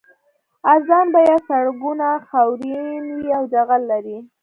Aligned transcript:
ارزان 0.71 1.05
بیه 1.13 1.37
سړکونه 1.49 2.07
خاورین 2.27 3.03
وي 3.17 3.27
او 3.37 3.43
جغل 3.53 3.81
لري 3.91 4.17